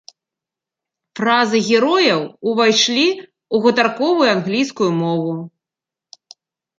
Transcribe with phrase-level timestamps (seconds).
[1.17, 5.35] Фразы герояў ўвайшлі ў гутарковую англійскую мову.